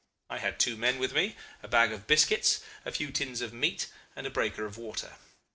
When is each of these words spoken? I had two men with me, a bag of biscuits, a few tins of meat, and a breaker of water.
I 0.31 0.39
had 0.39 0.57
two 0.59 0.77
men 0.77 0.97
with 0.97 1.13
me, 1.13 1.35
a 1.61 1.67
bag 1.67 1.91
of 1.91 2.07
biscuits, 2.07 2.61
a 2.85 2.91
few 2.91 3.11
tins 3.11 3.39
of 3.39 3.53
meat, 3.53 3.85
and 4.15 4.25
a 4.25 4.31
breaker 4.31 4.65
of 4.65 4.75
water. 4.79 5.13